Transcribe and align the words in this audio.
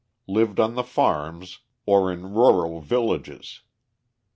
lived 0.25 0.59
on 0.59 0.73
the 0.73 0.83
farms 0.83 1.59
or 1.85 2.11
in 2.11 2.33
rural 2.33 2.81
villages. 2.81 3.61